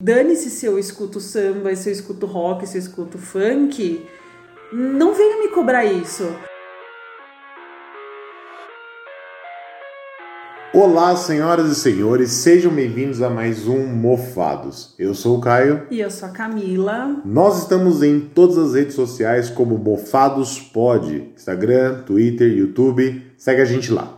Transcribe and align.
Dane-se 0.00 0.48
se 0.50 0.64
eu 0.64 0.78
escuto 0.78 1.18
samba, 1.18 1.74
se 1.74 1.88
eu 1.88 1.92
escuto 1.92 2.24
rock, 2.24 2.64
se 2.68 2.78
eu 2.78 2.80
escuto 2.80 3.18
funk. 3.18 4.06
Não 4.72 5.12
venha 5.12 5.42
me 5.42 5.48
cobrar 5.48 5.84
isso. 5.84 6.22
Olá, 10.72 11.16
senhoras 11.16 11.72
e 11.72 11.74
senhores, 11.74 12.30
sejam 12.30 12.72
bem-vindos 12.72 13.20
a 13.22 13.28
mais 13.28 13.66
um 13.66 13.88
Mofados. 13.88 14.94
Eu 14.96 15.16
sou 15.16 15.38
o 15.38 15.40
Caio. 15.40 15.88
E 15.90 15.98
eu 15.98 16.12
sou 16.12 16.28
a 16.28 16.30
Camila. 16.30 17.20
Nós 17.24 17.62
estamos 17.62 18.00
em 18.00 18.20
todas 18.20 18.56
as 18.56 18.74
redes 18.74 18.94
sociais 18.94 19.50
como 19.50 19.76
Mofados 19.76 20.60
Pod, 20.60 21.32
Instagram, 21.34 22.02
Twitter, 22.02 22.48
YouTube. 22.56 23.32
Segue 23.36 23.62
a 23.62 23.64
gente 23.64 23.90
lá. 23.90 24.16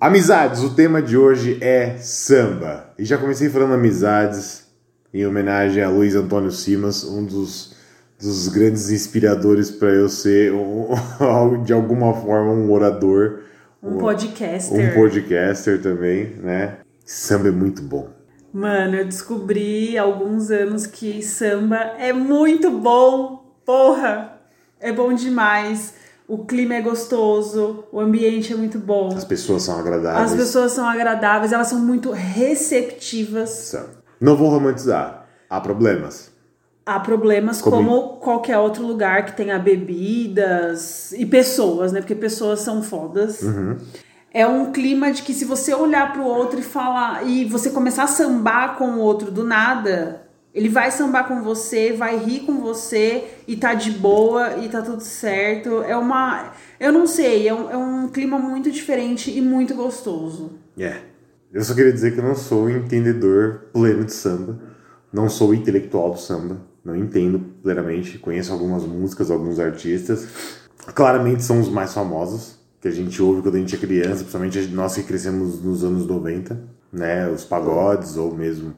Amizades, 0.00 0.64
o 0.64 0.74
tema 0.74 1.00
de 1.00 1.16
hoje 1.16 1.56
é 1.60 1.98
samba. 1.98 2.92
E 2.98 3.04
já 3.04 3.16
comecei 3.16 3.48
falando 3.48 3.74
amizades 3.74 4.68
em 5.12 5.26
homenagem 5.26 5.82
a 5.82 5.88
Luiz 5.88 6.14
Antônio 6.14 6.50
Simas, 6.50 7.04
um 7.04 7.24
dos, 7.24 7.74
dos 8.18 8.48
grandes 8.48 8.90
inspiradores 8.90 9.70
para 9.70 9.88
eu 9.88 10.08
ser, 10.08 10.52
um, 10.52 10.94
de 11.64 11.72
alguma 11.72 12.14
forma, 12.14 12.52
um 12.52 12.70
orador. 12.70 13.40
Um, 13.82 13.96
um 13.96 13.98
podcaster. 13.98 14.78
Um 14.78 14.94
podcaster 14.94 15.82
também, 15.82 16.34
né? 16.36 16.78
Samba 17.04 17.48
é 17.48 17.52
muito 17.52 17.82
bom. 17.82 18.08
Mano, 18.52 18.96
eu 18.96 19.04
descobri 19.04 19.96
há 19.96 20.02
alguns 20.02 20.50
anos 20.50 20.86
que 20.86 21.22
samba 21.22 21.76
é 21.98 22.12
muito 22.12 22.70
bom. 22.70 23.54
Porra! 23.64 24.40
É 24.80 24.92
bom 24.92 25.12
demais. 25.12 25.94
O 26.26 26.44
clima 26.44 26.74
é 26.74 26.80
gostoso, 26.80 27.84
o 27.92 27.98
ambiente 27.98 28.52
é 28.52 28.56
muito 28.56 28.78
bom. 28.78 29.08
As 29.08 29.24
pessoas 29.24 29.64
são 29.64 29.78
agradáveis. 29.78 30.30
As 30.30 30.38
pessoas 30.38 30.72
são 30.72 30.88
agradáveis, 30.88 31.52
elas 31.52 31.66
são 31.66 31.80
muito 31.80 32.12
receptivas. 32.12 33.50
São. 33.50 33.99
Não 34.20 34.36
vou 34.36 34.50
romantizar. 34.50 35.26
Há 35.48 35.60
problemas. 35.60 36.30
Há 36.84 37.00
problemas 37.00 37.62
como... 37.62 37.76
como 37.76 38.08
qualquer 38.18 38.58
outro 38.58 38.86
lugar 38.86 39.24
que 39.24 39.36
tenha 39.36 39.58
bebidas 39.58 41.12
e 41.12 41.24
pessoas, 41.24 41.92
né? 41.92 42.00
Porque 42.00 42.14
pessoas 42.14 42.60
são 42.60 42.82
fodas. 42.82 43.42
Uhum. 43.42 43.76
É 44.32 44.46
um 44.46 44.70
clima 44.70 45.12
de 45.12 45.22
que 45.22 45.32
se 45.32 45.44
você 45.44 45.74
olhar 45.74 46.12
para 46.12 46.22
o 46.22 46.26
outro 46.26 46.60
e 46.60 46.62
falar 46.62 47.26
e 47.26 47.44
você 47.44 47.70
começar 47.70 48.04
a 48.04 48.08
sambar 48.08 48.76
com 48.76 48.90
o 48.92 48.98
outro 48.98 49.30
do 49.30 49.44
nada, 49.44 50.22
ele 50.54 50.68
vai 50.68 50.90
sambar 50.90 51.26
com 51.26 51.42
você, 51.42 51.92
vai 51.92 52.16
rir 52.16 52.40
com 52.40 52.58
você 52.58 53.24
e 53.46 53.56
tá 53.56 53.74
de 53.74 53.90
boa 53.90 54.56
e 54.58 54.68
tá 54.68 54.82
tudo 54.82 55.02
certo. 55.02 55.82
É 55.82 55.96
uma. 55.96 56.52
Eu 56.78 56.92
não 56.92 57.06
sei, 57.06 57.48
é 57.48 57.54
um, 57.54 57.70
é 57.70 57.76
um 57.76 58.08
clima 58.08 58.38
muito 58.38 58.70
diferente 58.70 59.36
e 59.36 59.40
muito 59.40 59.74
gostoso. 59.74 60.52
É. 60.78 60.82
Yeah. 60.82 61.09
Eu 61.52 61.64
só 61.64 61.74
queria 61.74 61.92
dizer 61.92 62.12
que 62.12 62.20
eu 62.20 62.24
não 62.24 62.36
sou 62.36 62.70
entendedor 62.70 63.70
pleno 63.72 64.04
de 64.04 64.12
samba, 64.12 64.60
não 65.12 65.28
sou 65.28 65.52
intelectual 65.52 66.12
do 66.12 66.20
samba, 66.20 66.58
não 66.84 66.94
entendo 66.94 67.40
plenamente, 67.62 68.18
conheço 68.18 68.52
algumas 68.52 68.84
músicas, 68.84 69.30
alguns 69.30 69.58
artistas. 69.58 70.28
Claramente 70.94 71.42
são 71.42 71.60
os 71.60 71.68
mais 71.68 71.92
famosos, 71.92 72.58
que 72.80 72.86
a 72.86 72.90
gente 72.90 73.20
ouve 73.20 73.42
quando 73.42 73.56
a 73.56 73.58
gente 73.58 73.74
é 73.74 73.78
criança, 73.78 74.18
principalmente 74.18 74.68
nós 74.68 74.94
que 74.94 75.02
crescemos 75.02 75.60
nos 75.62 75.82
anos 75.82 76.06
90, 76.06 76.58
né? 76.92 77.28
Os 77.28 77.44
pagodes 77.44 78.16
ou 78.16 78.34
mesmo 78.34 78.74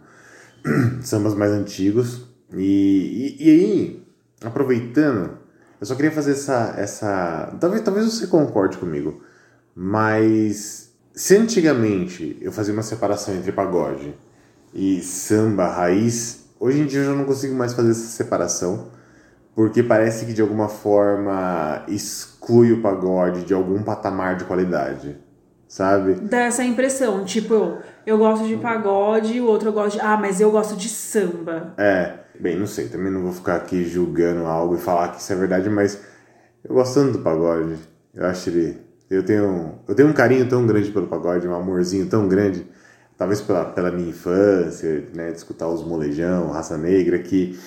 sambas 1.03 1.34
mais 1.34 1.53
antigos. 1.53 2.27
E, 2.55 3.37
e, 3.39 3.47
e, 3.47 3.50
aí, 3.50 4.06
aproveitando, 4.43 5.39
eu 5.78 5.87
só 5.87 5.95
queria 5.95 6.11
fazer 6.11 6.33
essa. 6.33 6.75
essa 6.77 7.56
talvez, 7.61 7.83
talvez 7.83 8.06
você 8.06 8.27
concorde 8.27 8.78
comigo, 8.78 9.23
mas 9.75 10.92
se 11.15 11.37
antigamente 11.37 12.39
eu 12.41 12.51
fazia 12.51 12.73
uma 12.73 12.83
separação 12.83 13.35
entre 13.35 13.53
pagode 13.53 14.15
e 14.75 15.01
samba 15.03 15.67
raiz, 15.67 16.47
hoje 16.59 16.81
em 16.81 16.87
dia 16.87 17.01
eu 17.01 17.07
já 17.07 17.15
não 17.15 17.25
consigo 17.25 17.55
mais 17.55 17.75
fazer 17.75 17.91
essa 17.91 18.07
separação, 18.07 18.89
porque 19.55 19.83
parece 19.83 20.25
que 20.25 20.33
de 20.33 20.41
alguma 20.41 20.69
forma 20.69 21.85
exclui 21.87 22.73
o 22.73 22.81
pagode 22.81 23.45
de 23.45 23.53
algum 23.53 23.83
patamar 23.83 24.37
de 24.37 24.45
qualidade, 24.45 25.19
sabe? 25.69 26.15
Dá 26.15 26.45
essa 26.45 26.65
impressão, 26.65 27.25
tipo, 27.25 27.77
eu 28.06 28.17
gosto 28.17 28.47
de 28.47 28.56
pagode, 28.56 29.39
o 29.39 29.47
outro 29.47 29.69
eu 29.69 29.72
gosto 29.72 29.97
de. 29.97 30.01
Ah, 30.01 30.17
mas 30.17 30.41
eu 30.41 30.51
gosto 30.51 30.75
de 30.75 30.89
samba. 30.89 31.75
É, 31.77 32.15
bem, 32.41 32.59
não 32.59 32.67
sei, 32.67 32.89
também 32.89 33.12
não 33.12 33.22
vou 33.22 33.33
ficar 33.33 33.56
aqui 33.56 33.84
julgando 33.84 34.47
algo 34.47 34.77
e 34.77 34.78
falar 34.78 35.09
que 35.09 35.21
isso 35.21 35.31
é 35.31 35.37
verdade, 35.37 35.69
mas 35.69 36.01
eu 36.65 36.75
gosto 36.75 36.95
tanto 36.95 37.19
do 37.19 37.19
pagode, 37.19 37.77
eu 38.15 38.25
acho 38.25 38.49
ele 38.49 38.91
eu 39.12 39.23
tenho, 39.23 39.75
eu 39.87 39.95
tenho 39.95 40.09
um 40.09 40.12
carinho 40.12 40.49
tão 40.49 40.67
grande 40.67 40.91
pelo 40.91 41.06
pagode, 41.06 41.47
um 41.47 41.55
amorzinho 41.55 42.06
tão 42.06 42.27
grande, 42.27 42.67
talvez 43.17 43.43
pela, 43.43 43.67
pela 43.67 43.91
minha 43.91 44.09
infância, 44.09 45.06
né, 45.15 45.31
de 45.31 45.37
escutar 45.37 45.69
os 45.69 45.84
molejão, 45.87 46.50
raça 46.50 46.78
negra, 46.78 47.19
que. 47.19 47.59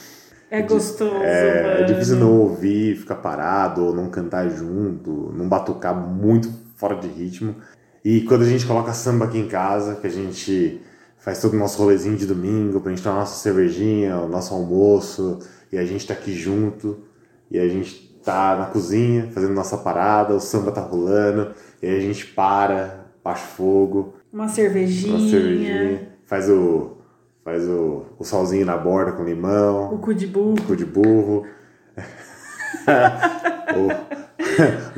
É 0.49 0.61
gostoso. 0.61 1.15
É, 1.17 1.81
é, 1.81 1.83
difícil 1.83 2.17
não 2.17 2.31
ouvir, 2.31 2.95
ficar 2.95 3.15
parado, 3.15 3.85
ou 3.85 3.93
não 3.93 4.09
cantar 4.09 4.49
junto, 4.49 5.31
não 5.35 5.47
batucar 5.47 5.95
muito 5.95 6.51
fora 6.75 6.95
de 6.95 7.07
ritmo. 7.07 7.55
E 8.03 8.21
quando 8.21 8.43
a 8.43 8.47
gente 8.47 8.65
coloca 8.65 8.93
samba 8.93 9.25
aqui 9.25 9.37
em 9.37 9.47
casa, 9.47 9.95
que 9.95 10.07
a 10.07 10.11
gente 10.11 10.81
faz 11.17 11.39
todo 11.41 11.53
o 11.53 11.57
nosso 11.57 11.79
rolezinho 11.79 12.15
de 12.15 12.25
domingo, 12.25 12.79
pra 12.79 12.91
gente 12.91 13.03
tomar 13.03 13.17
nossa 13.17 13.35
cervejinha, 13.35 14.17
o 14.17 14.27
nosso 14.27 14.53
almoço, 14.53 15.39
e 15.71 15.77
a 15.77 15.85
gente 15.85 16.07
tá 16.07 16.13
aqui 16.13 16.33
junto, 16.33 16.99
e 17.49 17.59
a 17.59 17.67
gente 17.67 18.14
tá 18.25 18.55
na 18.57 18.65
cozinha 18.65 19.29
fazendo 19.31 19.53
nossa 19.53 19.77
parada, 19.77 20.33
o 20.33 20.39
samba 20.39 20.71
tá 20.71 20.81
rolando, 20.81 21.51
e 21.81 21.87
aí 21.87 21.97
a 21.97 22.01
gente 22.01 22.25
para, 22.25 23.05
baixa 23.23 23.45
fogo. 23.45 24.15
Uma 24.33 24.49
cervejinha. 24.49 25.17
Uma 25.17 25.29
cervejinha. 25.29 26.09
Faz 26.25 26.49
o. 26.49 26.97
Faz 27.43 27.63
o, 27.67 28.05
o 28.17 28.23
salzinho 28.23 28.65
na 28.65 28.75
borda 28.75 29.11
com 29.11 29.23
limão. 29.23 29.93
O 29.93 29.99
cu 29.99 30.15
de 30.15 30.25
burro. 30.25 30.55
O 30.57 30.63
cu 30.63 30.75
de 30.75 30.85
burro. 30.85 31.45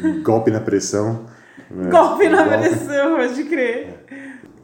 o, 0.03 0.21
golpe 0.23 0.51
na 0.51 0.59
pressão. 0.59 1.25
Né? 1.69 1.89
Golpe 1.89 2.29
na 2.29 2.43
golpe. 2.43 2.69
pressão, 2.69 3.15
pode 3.17 3.43
crer. 3.45 4.05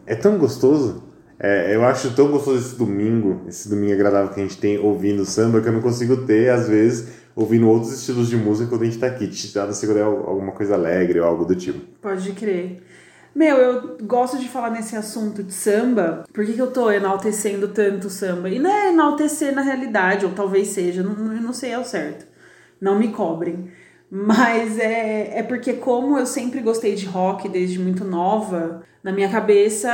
É 0.06 0.16
tão 0.16 0.38
gostoso. 0.38 1.04
É, 1.40 1.76
eu 1.76 1.84
acho 1.84 2.16
tão 2.16 2.30
gostoso 2.30 2.60
esse 2.60 2.76
domingo, 2.78 3.42
esse 3.48 3.68
domingo 3.68 3.94
agradável 3.94 4.30
que 4.34 4.40
a 4.40 4.44
gente 4.44 4.58
tem 4.58 4.78
ouvindo 4.78 5.26
samba, 5.26 5.60
que 5.62 5.68
eu 5.68 5.74
não 5.74 5.82
consigo 5.82 6.18
ter, 6.26 6.50
às 6.50 6.70
vezes, 6.70 7.10
ouvindo 7.36 7.68
outros 7.68 7.94
estilos 7.94 8.30
de 8.30 8.38
música 8.38 8.70
quando 8.70 8.84
a 8.84 8.86
gente 8.86 9.00
tá 9.00 9.08
aqui, 9.08 9.28
te 9.28 9.54
dá 9.54 9.72
segurar 9.74 10.06
alguma 10.06 10.52
coisa 10.52 10.76
alegre 10.76 11.20
ou 11.20 11.26
algo 11.26 11.46
do 11.46 11.56
tipo. 11.56 11.80
Pode 12.02 12.32
crer. 12.34 12.82
Meu, 13.36 13.58
eu 13.58 13.98
gosto 14.04 14.38
de 14.38 14.48
falar 14.48 14.70
nesse 14.70 14.96
assunto 14.96 15.42
de 15.42 15.54
samba. 15.54 16.24
Por 16.32 16.46
que, 16.46 16.54
que 16.54 16.62
eu 16.62 16.70
tô 16.70 16.92
enaltecendo 16.92 17.68
tanto 17.68 18.08
o 18.08 18.10
samba? 18.10 18.48
E 18.48 18.60
não 18.60 18.70
é 18.70 18.90
enaltecer 18.90 19.56
na 19.56 19.64
realidade, 19.64 20.26
ou 20.26 20.32
talvez 20.34 20.68
seja, 20.68 21.02
não, 21.02 21.16
não 21.16 21.54
sei 21.54 21.74
ao 21.74 21.84
certo. 21.84 22.28
Não 22.80 23.00
me 23.00 23.08
cobrem. 23.08 23.72
Mas 24.16 24.78
é, 24.78 25.40
é 25.40 25.42
porque, 25.42 25.74
como 25.74 26.20
eu 26.20 26.26
sempre 26.28 26.62
gostei 26.62 26.94
de 26.94 27.08
rock 27.08 27.50
desde 27.50 27.80
muito 27.80 28.06
nova, 28.06 28.84
na 29.02 29.12
minha 29.12 29.28
cabeça, 29.28 29.90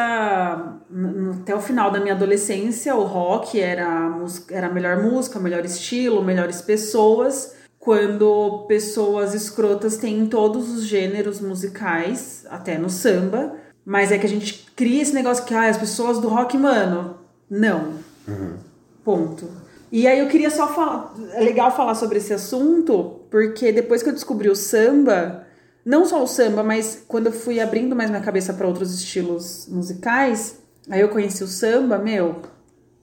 até 1.40 1.56
o 1.56 1.62
final 1.62 1.90
da 1.90 2.02
minha 2.02 2.14
adolescência, 2.14 2.94
o 2.94 3.06
rock 3.06 3.58
era 3.58 3.88
a, 3.88 4.10
música, 4.10 4.54
era 4.54 4.68
a 4.68 4.74
melhor 4.74 5.02
música, 5.02 5.40
o 5.40 5.42
melhor 5.42 5.64
estilo, 5.64 6.22
melhores 6.22 6.62
pessoas. 6.62 7.56
Quando 7.80 8.66
pessoas 8.68 9.34
escrotas 9.34 9.96
têm 9.96 10.20
em 10.20 10.28
todos 10.28 10.70
os 10.70 10.84
gêneros 10.84 11.40
musicais, 11.40 12.46
até 12.50 12.78
no 12.78 12.90
samba. 12.90 13.56
Mas 13.86 14.12
é 14.12 14.18
que 14.18 14.26
a 14.26 14.30
gente 14.30 14.70
cria 14.76 15.02
esse 15.02 15.14
negócio 15.14 15.46
que 15.46 15.54
ah, 15.54 15.70
as 15.70 15.78
pessoas 15.78 16.20
do 16.20 16.28
rock, 16.28 16.58
mano, 16.58 17.16
não. 17.50 17.94
Uhum. 18.28 18.58
Ponto. 19.02 19.69
E 19.92 20.08
aí 20.08 20.20
eu 20.20 20.28
queria 20.28 20.50
só 20.50 20.68
falar. 20.68 21.14
É 21.34 21.42
legal 21.42 21.76
falar 21.76 21.96
sobre 21.96 22.18
esse 22.18 22.34
assunto, 22.34 23.22
porque 23.30 23.72
depois 23.72 24.04
que 24.04 24.10
eu 24.10 24.14
descobri 24.14 24.50
o 24.50 24.56
samba, 24.56 25.46
não 25.86 26.06
só 26.06 26.22
o 26.24 26.28
samba, 26.28 26.64
mas 26.64 27.04
quando 27.08 27.28
eu 27.28 27.32
fui 27.32 27.60
abrindo 27.60 27.96
mais 27.96 28.10
minha 28.10 28.22
cabeça 28.22 28.54
para 28.54 28.68
outros 28.68 28.94
estilos 28.94 29.68
musicais, 29.70 30.60
aí 30.90 31.02
eu 31.02 31.10
conheci 31.10 31.44
o 31.44 31.48
samba, 31.48 31.98
meu, 31.98 32.36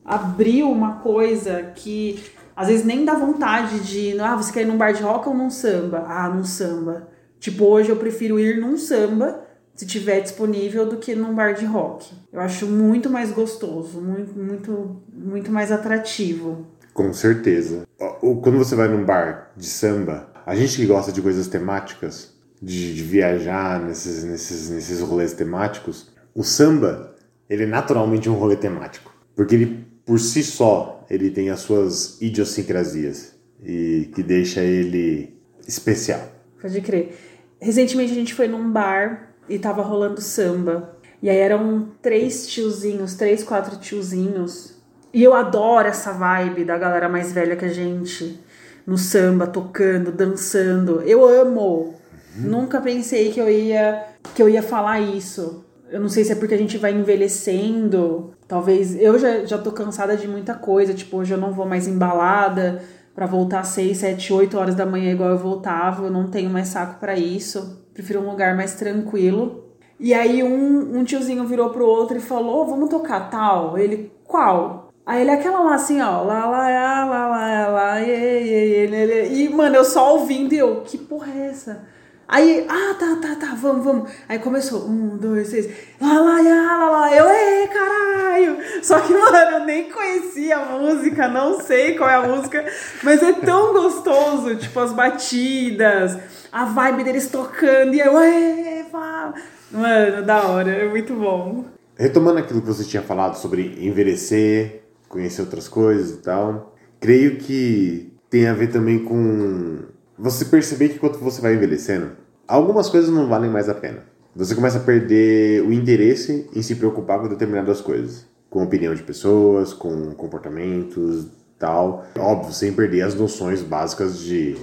abriu 0.04 0.70
uma 0.70 1.00
coisa 1.00 1.72
que 1.74 2.22
às 2.54 2.68
vezes 2.68 2.86
nem 2.86 3.04
dá 3.04 3.14
vontade 3.14 3.80
de, 3.80 4.18
ah, 4.20 4.36
você 4.36 4.52
quer 4.52 4.62
ir 4.62 4.66
num 4.66 4.78
bar 4.78 4.92
de 4.92 5.02
rock 5.02 5.28
ou 5.28 5.34
num 5.34 5.50
samba? 5.50 6.04
Ah, 6.08 6.28
num 6.28 6.44
samba. 6.44 7.08
Tipo, 7.38 7.64
hoje 7.64 7.90
eu 7.90 7.96
prefiro 7.96 8.40
ir 8.40 8.60
num 8.60 8.78
samba 8.78 9.44
se 9.74 9.84
tiver 9.86 10.20
disponível 10.20 10.86
do 10.88 10.96
que 10.96 11.14
num 11.14 11.34
bar 11.34 11.52
de 11.52 11.66
rock. 11.66 12.10
Eu 12.32 12.40
acho 12.40 12.66
muito 12.66 13.10
mais 13.10 13.30
gostoso, 13.30 14.00
muito 14.00 14.38
muito 14.38 15.02
muito 15.12 15.52
mais 15.52 15.70
atrativo. 15.70 16.66
Com 16.96 17.12
certeza. 17.12 17.86
Quando 17.98 18.56
você 18.56 18.74
vai 18.74 18.88
num 18.88 19.04
bar 19.04 19.52
de 19.54 19.66
samba, 19.66 20.32
a 20.46 20.56
gente 20.56 20.76
que 20.76 20.86
gosta 20.86 21.12
de 21.12 21.20
coisas 21.20 21.46
temáticas, 21.46 22.32
de, 22.60 22.94
de 22.94 23.02
viajar 23.02 23.78
nesses, 23.84 24.24
nesses, 24.24 24.70
nesses 24.70 25.00
rolês 25.00 25.34
temáticos, 25.34 26.10
o 26.34 26.42
samba, 26.42 27.14
ele 27.50 27.64
é 27.64 27.66
naturalmente 27.66 28.30
um 28.30 28.32
rolê 28.32 28.56
temático. 28.56 29.14
Porque 29.34 29.54
ele, 29.54 29.86
por 30.06 30.18
si 30.18 30.42
só, 30.42 31.04
ele 31.10 31.30
tem 31.30 31.50
as 31.50 31.60
suas 31.60 32.16
idiosincrasias 32.22 33.34
e 33.62 34.10
que 34.14 34.22
deixa 34.22 34.62
ele 34.62 35.38
especial. 35.68 36.26
Pode 36.62 36.80
crer. 36.80 37.14
Recentemente 37.60 38.12
a 38.12 38.16
gente 38.16 38.32
foi 38.32 38.48
num 38.48 38.72
bar 38.72 39.34
e 39.50 39.58
tava 39.58 39.82
rolando 39.82 40.22
samba. 40.22 40.96
E 41.22 41.28
aí 41.28 41.36
eram 41.36 41.90
três 42.00 42.46
tiozinhos, 42.46 43.16
três, 43.16 43.44
quatro 43.44 43.76
tiozinhos 43.76 44.75
E 45.16 45.24
eu 45.24 45.32
adoro 45.32 45.88
essa 45.88 46.12
vibe 46.12 46.62
da 46.62 46.76
galera 46.76 47.08
mais 47.08 47.32
velha 47.32 47.56
que 47.56 47.64
a 47.64 47.72
gente, 47.72 48.38
no 48.86 48.98
samba, 48.98 49.46
tocando, 49.46 50.12
dançando. 50.12 51.00
Eu 51.06 51.24
amo. 51.24 51.94
Uhum. 52.36 52.42
Nunca 52.50 52.82
pensei 52.82 53.32
que 53.32 53.40
eu 53.40 53.48
ia 53.48 54.08
que 54.34 54.42
eu 54.42 54.46
ia 54.46 54.62
falar 54.62 55.00
isso. 55.00 55.64
Eu 55.90 56.02
não 56.02 56.10
sei 56.10 56.22
se 56.22 56.32
é 56.32 56.34
porque 56.34 56.52
a 56.52 56.58
gente 56.58 56.76
vai 56.76 56.92
envelhecendo. 56.92 58.34
Talvez 58.46 58.94
eu 58.94 59.18
já, 59.18 59.46
já 59.46 59.56
tô 59.56 59.72
cansada 59.72 60.18
de 60.18 60.28
muita 60.28 60.52
coisa. 60.52 60.92
Tipo, 60.92 61.16
hoje 61.16 61.32
eu 61.32 61.38
não 61.38 61.50
vou 61.50 61.64
mais 61.64 61.88
embalada 61.88 62.82
para 63.14 63.24
voltar 63.24 63.60
às 63.60 63.68
6, 63.68 63.96
7, 63.96 64.34
8 64.34 64.58
horas 64.58 64.74
da 64.74 64.84
manhã 64.84 65.12
igual 65.12 65.30
eu 65.30 65.38
voltava. 65.38 66.04
Eu 66.04 66.10
não 66.10 66.28
tenho 66.28 66.50
mais 66.50 66.68
saco 66.68 67.00
para 67.00 67.16
isso. 67.16 67.82
Prefiro 67.94 68.20
um 68.20 68.28
lugar 68.28 68.54
mais 68.54 68.74
tranquilo. 68.74 69.64
E 69.98 70.12
aí 70.12 70.42
um, 70.42 70.98
um 70.98 71.04
tiozinho 71.04 71.46
virou 71.46 71.70
pro 71.70 71.86
outro 71.86 72.18
e 72.18 72.20
falou: 72.20 72.60
oh, 72.60 72.66
vamos 72.66 72.90
tocar 72.90 73.30
tal. 73.30 73.78
Ele, 73.78 74.12
qual? 74.24 74.85
Aí 75.06 75.20
ele 75.20 75.30
aquela 75.30 75.60
lá 75.60 75.76
assim, 75.76 76.00
ó, 76.02 76.22
lá, 76.22 76.46
lá, 76.46 76.68
lá, 76.68 77.04
lá, 77.04 77.28
lá, 77.28 77.68
lá, 77.68 78.02
e, 78.02 78.10
e, 78.10 78.86
e, 78.86 79.44
e, 79.44 79.48
mano, 79.48 79.76
eu 79.76 79.84
só 79.84 80.14
ouvindo 80.14 80.52
e 80.52 80.58
eu, 80.58 80.80
que 80.80 80.98
porra 80.98 81.32
é 81.32 81.46
essa? 81.46 81.86
Aí, 82.26 82.66
ah, 82.68 82.92
tá, 82.98 83.16
tá, 83.22 83.36
tá, 83.36 83.54
vamos, 83.54 83.84
vamos. 83.84 84.10
Aí 84.28 84.40
começou, 84.40 84.84
um, 84.88 85.16
dois, 85.16 85.48
três, 85.48 85.68
lá, 86.00 86.18
lá, 86.18 86.40
lá, 86.40 86.76
lá, 86.76 86.90
lá, 86.90 87.16
eu, 87.16 87.28
ei, 87.28 87.68
caralho. 87.68 88.56
Só 88.82 88.98
que, 88.98 89.12
mano, 89.14 89.58
eu 89.58 89.64
nem 89.64 89.88
conhecia 89.92 90.56
a 90.56 90.64
música, 90.76 91.28
não 91.28 91.60
sei 91.60 91.94
qual 91.94 92.10
é 92.10 92.16
a 92.16 92.22
música, 92.22 92.66
mas 93.04 93.22
é 93.22 93.32
tão 93.32 93.72
gostoso, 93.72 94.56
tipo, 94.56 94.80
as 94.80 94.92
batidas, 94.92 96.18
a 96.50 96.64
vibe 96.64 97.04
deles 97.04 97.28
tocando, 97.28 97.94
e 97.94 98.00
eu, 98.00 98.20
ei, 98.20 98.84
fala. 98.90 99.34
Mano, 99.70 100.24
da 100.24 100.42
hora, 100.48 100.70
é 100.70 100.88
muito 100.88 101.14
bom. 101.14 101.64
Retomando 101.96 102.40
aquilo 102.40 102.60
que 102.60 102.66
você 102.66 102.82
tinha 102.82 103.02
falado 103.02 103.36
sobre 103.36 103.78
envelhecer, 103.80 104.85
conhecer 105.08 105.42
outras 105.42 105.68
coisas 105.68 106.10
e 106.10 106.22
tal, 106.22 106.76
creio 107.00 107.36
que 107.38 108.12
tem 108.28 108.46
a 108.46 108.54
ver 108.54 108.68
também 108.68 108.98
com 109.04 109.78
você 110.18 110.44
perceber 110.44 110.90
que 110.90 110.98
quando 110.98 111.18
você 111.18 111.40
vai 111.40 111.54
envelhecendo, 111.54 112.12
algumas 112.46 112.88
coisas 112.88 113.10
não 113.10 113.28
valem 113.28 113.50
mais 113.50 113.68
a 113.68 113.74
pena. 113.74 114.04
Você 114.34 114.54
começa 114.54 114.78
a 114.78 114.82
perder 114.82 115.62
o 115.62 115.72
interesse 115.72 116.48
em 116.54 116.62
se 116.62 116.74
preocupar 116.74 117.20
com 117.20 117.28
determinadas 117.28 117.80
coisas, 117.80 118.26
com 118.50 118.62
opinião 118.62 118.94
de 118.94 119.02
pessoas, 119.02 119.72
com 119.72 120.12
comportamentos, 120.14 121.26
tal. 121.58 122.06
Óbvio, 122.18 122.52
sem 122.52 122.72
perder 122.72 123.02
as 123.02 123.14
noções 123.14 123.62
básicas 123.62 124.18
de 124.18 124.56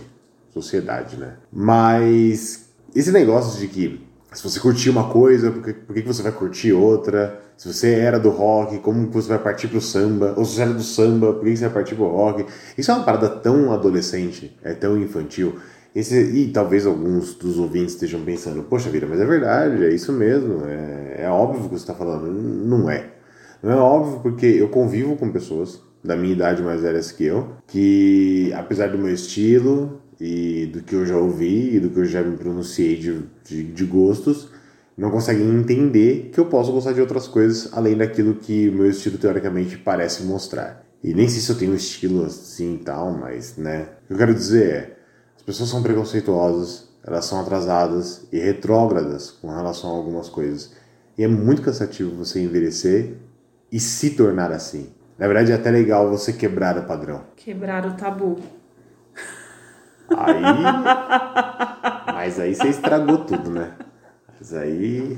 sociedade, 0.52 1.18
né? 1.18 1.38
Mas 1.52 2.70
esse 2.96 3.12
negócio 3.12 3.60
de 3.60 3.68
que 3.68 4.06
se 4.34 4.44
você 4.44 4.60
curtir 4.60 4.90
uma 4.90 5.10
coisa, 5.10 5.52
por 5.52 5.64
que, 5.64 5.74
por 5.74 5.96
que 5.96 6.02
você 6.02 6.22
vai 6.22 6.32
curtir 6.32 6.74
outra? 6.74 7.40
Se 7.56 7.72
você 7.72 7.94
era 7.94 8.20
do 8.20 8.30
rock, 8.30 8.80
como 8.80 9.10
você 9.12 9.30
vai 9.30 9.40
partir 9.40 9.68
pro 9.68 9.80
samba? 9.80 10.34
Ou 10.36 10.44
se 10.44 10.56
você 10.56 10.62
era 10.64 10.74
do 10.74 10.84
samba, 10.84 11.34
por 11.34 11.44
que 11.44 11.56
você 11.56 11.66
vai 11.66 11.74
partir 11.74 11.96
pro 11.96 12.08
rock? 12.08 12.46
Isso 12.78 12.92
é 12.92 12.94
uma 12.94 13.04
parada 13.04 13.30
tão 13.30 13.72
adolescente, 13.72 14.58
é 14.64 14.74
tão 14.74 14.98
infantil. 14.98 15.56
Esse, 15.96 16.20
e 16.20 16.48
talvez 16.52 16.88
alguns 16.88 17.36
dos 17.36 17.60
ouvintes 17.60 17.94
estejam 17.94 18.22
pensando, 18.22 18.64
poxa 18.64 18.90
vida, 18.90 19.06
mas 19.08 19.20
é 19.20 19.26
verdade, 19.26 19.86
é 19.86 19.94
isso 19.94 20.12
mesmo, 20.12 20.66
é, 20.66 21.24
é 21.24 21.30
óbvio 21.30 21.64
que 21.64 21.70
você 21.70 21.84
está 21.84 21.94
falando. 21.94 22.32
Não 22.32 22.90
é. 22.90 23.12
Não 23.62 23.72
é 23.72 23.76
óbvio 23.76 24.20
porque 24.22 24.48
eu 24.48 24.70
convivo 24.70 25.16
com 25.16 25.32
pessoas 25.32 25.80
da 26.04 26.16
minha 26.16 26.34
idade 26.34 26.62
mais 26.62 26.82
velhas 26.82 27.12
que 27.12 27.24
eu, 27.24 27.50
que 27.68 28.52
apesar 28.56 28.90
do 28.90 28.98
meu 28.98 29.14
estilo 29.14 30.02
e 30.26 30.68
do 30.68 30.82
que 30.82 30.96
eu 30.96 31.06
já 31.06 31.18
ouvi 31.18 31.76
e 31.76 31.80
do 31.82 31.90
que 31.90 32.00
eu 32.00 32.06
já 32.06 32.24
me 32.24 32.38
pronunciei 32.38 32.96
de, 32.96 33.24
de, 33.44 33.62
de 33.62 33.84
gostos, 33.84 34.48
não 34.98 35.12
conseguem 35.12 35.50
entender 35.50 36.30
que 36.34 36.40
eu 36.40 36.46
posso 36.46 36.72
gostar 36.72 36.94
de 36.94 37.02
outras 37.02 37.28
coisas 37.28 37.74
além 37.74 37.98
daquilo 37.98 38.36
que 38.36 38.72
meu 38.72 38.90
estilo 38.90 39.18
teoricamente 39.18 39.78
parece 39.78 40.24
mostrar. 40.24 40.82
E 41.04 41.14
nem 41.14 41.28
sei 41.28 41.42
se 41.42 41.52
eu 41.52 41.58
tenho 41.58 41.76
estilo 41.76 42.24
assim 42.24 42.76
e 42.76 42.78
tal, 42.78 43.12
mas, 43.12 43.58
né? 43.58 43.90
O 44.06 44.08
que 44.08 44.14
eu 44.14 44.18
quero 44.18 44.34
dizer 44.34 44.66
é: 44.66 44.98
as 45.36 45.42
pessoas 45.42 45.70
são 45.70 45.84
preconceituosas, 45.84 46.88
elas 47.06 47.26
são 47.26 47.42
atrasadas 47.42 48.26
e 48.32 48.40
retrógradas 48.40 49.30
com 49.30 49.50
relação 49.50 49.90
a 49.90 49.98
algumas 49.98 50.30
coisas. 50.30 50.72
E 51.18 51.24
é 51.26 51.28
muito 51.28 51.62
cansativo 51.62 52.16
você 52.16 52.42
envelhecer 52.42 53.18
e 53.70 53.78
se 53.78 54.12
tornar 54.12 54.54
assim. 54.54 54.88
Na 55.20 55.28
verdade, 55.28 55.52
é 55.52 55.56
até 55.56 55.70
legal 55.70 56.10
você 56.10 56.32
quebrar 56.32 56.78
o 56.78 56.86
padrão. 56.86 57.26
Quebrar 57.36 57.86
o 57.86 57.98
tabu. 57.98 58.38
Aí. 60.18 60.44
Mas 62.14 62.40
aí 62.40 62.56
você 62.56 62.70
estragou 62.70 63.20
tudo, 63.20 63.50
né? 63.50 63.74
Mas 64.40 64.54
aí. 64.54 65.18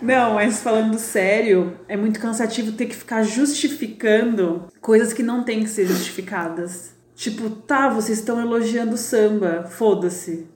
Não, 0.00 0.34
mas 0.34 0.60
falando 0.60 0.98
sério, 0.98 1.78
é 1.88 1.96
muito 1.96 2.18
cansativo 2.18 2.72
ter 2.72 2.86
que 2.86 2.96
ficar 2.96 3.22
justificando 3.22 4.64
coisas 4.80 5.12
que 5.12 5.22
não 5.22 5.44
têm 5.44 5.62
que 5.62 5.70
ser 5.70 5.86
justificadas. 5.86 6.92
Tipo, 7.14 7.48
tá, 7.50 7.88
vocês 7.88 8.18
estão 8.18 8.40
elogiando 8.40 8.96
samba, 8.96 9.64
foda-se. 9.64 10.46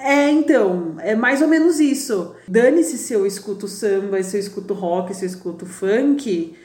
É, 0.00 0.30
então, 0.30 0.96
é 1.00 1.14
mais 1.14 1.42
ou 1.42 1.48
menos 1.48 1.80
isso. 1.80 2.34
Dane-se 2.46 2.96
se 2.96 3.12
eu 3.12 3.26
escuto 3.26 3.66
samba, 3.66 4.22
se 4.22 4.36
eu 4.36 4.40
escuto 4.40 4.72
rock, 4.72 5.14
se 5.14 5.24
eu 5.24 5.28
escuto 5.28 5.66
funk. 5.66 6.56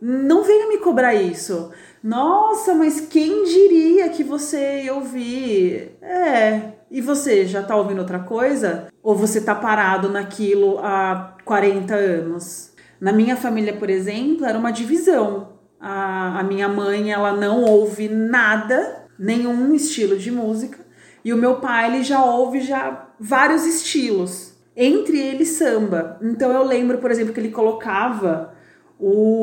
Não 0.00 0.42
venha 0.42 0.68
me 0.68 0.78
cobrar 0.78 1.14
isso. 1.14 1.70
Nossa, 2.02 2.74
mas 2.74 3.00
quem 3.00 3.44
diria 3.44 4.08
que 4.08 4.24
você 4.24 4.84
ia 4.84 4.94
ouvir? 4.94 5.98
É. 6.00 6.72
E 6.90 7.00
você 7.00 7.46
já 7.46 7.62
tá 7.62 7.76
ouvindo 7.76 7.98
outra 7.98 8.18
coisa? 8.18 8.88
Ou 9.02 9.14
você 9.14 9.40
tá 9.40 9.54
parado 9.54 10.08
naquilo 10.08 10.78
há 10.78 11.36
40 11.44 11.94
anos? 11.94 12.72
Na 13.00 13.12
minha 13.12 13.36
família, 13.36 13.76
por 13.76 13.90
exemplo, 13.90 14.46
era 14.46 14.58
uma 14.58 14.70
divisão. 14.70 15.50
A, 15.78 16.40
a 16.40 16.42
minha 16.42 16.68
mãe, 16.68 17.12
ela 17.12 17.32
não 17.32 17.62
ouve 17.62 18.08
nada, 18.08 19.06
nenhum 19.18 19.74
estilo 19.74 20.16
de 20.16 20.30
música. 20.30 20.78
E 21.24 21.32
o 21.32 21.36
meu 21.36 21.56
pai, 21.56 21.92
ele 21.92 22.02
já 22.02 22.24
ouve 22.24 22.60
já 22.60 23.08
vários 23.18 23.66
estilos. 23.66 24.54
Entre 24.74 25.18
eles, 25.18 25.48
samba. 25.50 26.18
Então 26.22 26.50
eu 26.50 26.64
lembro, 26.64 26.98
por 26.98 27.10
exemplo, 27.10 27.32
que 27.34 27.40
ele 27.40 27.50
colocava 27.50 28.54
o 28.98 29.39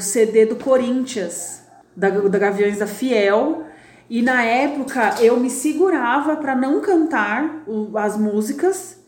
CD 0.00 0.46
do 0.46 0.56
Corinthians 0.56 1.62
da, 1.96 2.10
da 2.10 2.38
Gaviões 2.38 2.78
da 2.78 2.86
Fiel. 2.86 3.64
E 4.08 4.22
na 4.22 4.42
época 4.42 5.16
eu 5.20 5.36
me 5.36 5.50
segurava 5.50 6.36
para 6.36 6.54
não 6.54 6.80
cantar 6.80 7.62
o, 7.66 7.96
as 7.98 8.16
músicas, 8.16 8.98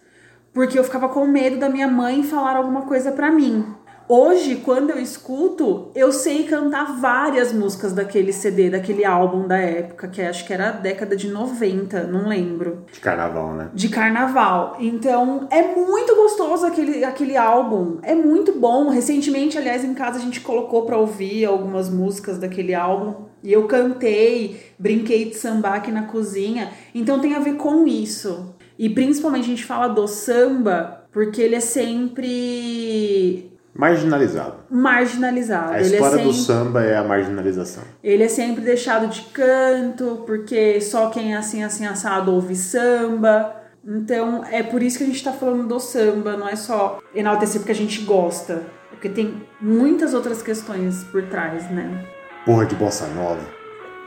porque 0.52 0.78
eu 0.78 0.84
ficava 0.84 1.08
com 1.08 1.26
medo 1.26 1.58
da 1.58 1.68
minha 1.68 1.86
mãe 1.86 2.22
falar 2.22 2.56
alguma 2.56 2.82
coisa 2.82 3.12
para 3.12 3.30
mim. 3.30 3.64
Hoje, 4.10 4.56
quando 4.56 4.88
eu 4.88 4.98
escuto, 4.98 5.90
eu 5.94 6.10
sei 6.10 6.44
cantar 6.44 6.98
várias 6.98 7.52
músicas 7.52 7.92
daquele 7.92 8.32
CD, 8.32 8.70
daquele 8.70 9.04
álbum 9.04 9.46
da 9.46 9.58
época, 9.58 10.08
que 10.08 10.22
acho 10.22 10.46
que 10.46 10.52
era 10.52 10.70
a 10.70 10.72
década 10.72 11.14
de 11.14 11.28
90, 11.28 12.04
não 12.04 12.26
lembro. 12.26 12.86
De 12.90 13.00
carnaval, 13.00 13.52
né? 13.52 13.68
De 13.74 13.90
carnaval. 13.90 14.76
Então, 14.80 15.46
é 15.50 15.74
muito 15.74 16.16
gostoso 16.16 16.64
aquele, 16.64 17.04
aquele 17.04 17.36
álbum. 17.36 17.98
É 18.02 18.14
muito 18.14 18.52
bom. 18.58 18.88
Recentemente, 18.88 19.58
aliás, 19.58 19.84
em 19.84 19.92
casa 19.92 20.16
a 20.18 20.22
gente 20.22 20.40
colocou 20.40 20.86
para 20.86 20.96
ouvir 20.96 21.44
algumas 21.44 21.90
músicas 21.90 22.38
daquele 22.38 22.72
álbum. 22.72 23.26
E 23.42 23.52
eu 23.52 23.66
cantei, 23.66 24.72
brinquei 24.78 25.26
de 25.26 25.36
samba 25.36 25.74
aqui 25.74 25.92
na 25.92 26.04
cozinha. 26.04 26.72
Então 26.94 27.20
tem 27.20 27.34
a 27.34 27.40
ver 27.40 27.56
com 27.56 27.86
isso. 27.86 28.54
E 28.78 28.88
principalmente 28.88 29.44
a 29.44 29.48
gente 29.48 29.66
fala 29.66 29.86
do 29.86 30.08
samba 30.08 31.04
porque 31.12 31.42
ele 31.42 31.56
é 31.56 31.60
sempre 31.60 33.57
Marginalizado. 33.78 34.56
Marginalizado. 34.68 35.72
A 35.72 35.80
história 35.80 36.06
é 36.06 36.10
sempre, 36.10 36.24
do 36.24 36.32
samba 36.32 36.82
é 36.82 36.96
a 36.96 37.04
marginalização. 37.04 37.84
Ele 38.02 38.24
é 38.24 38.28
sempre 38.28 38.60
deixado 38.60 39.06
de 39.06 39.22
canto, 39.22 40.24
porque 40.26 40.80
só 40.80 41.10
quem 41.10 41.32
é 41.32 41.36
assim, 41.36 41.62
assim, 41.62 41.86
assado 41.86 42.34
ouve 42.34 42.56
samba. 42.56 43.54
Então, 43.86 44.44
é 44.50 44.64
por 44.64 44.82
isso 44.82 44.98
que 44.98 45.04
a 45.04 45.06
gente 45.06 45.22
tá 45.22 45.30
falando 45.32 45.68
do 45.68 45.78
samba, 45.78 46.36
não 46.36 46.48
é 46.48 46.56
só 46.56 46.98
enaltecer 47.14 47.60
porque 47.60 47.70
a 47.70 47.74
gente 47.74 48.00
gosta. 48.00 48.64
Porque 48.90 49.08
tem 49.08 49.46
muitas 49.60 50.12
outras 50.12 50.42
questões 50.42 51.04
por 51.04 51.22
trás, 51.28 51.70
né? 51.70 52.04
Porra 52.44 52.66
de 52.66 52.74
bossa 52.74 53.06
nova. 53.06 53.38